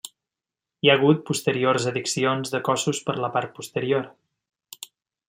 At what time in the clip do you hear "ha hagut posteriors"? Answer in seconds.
0.89-1.85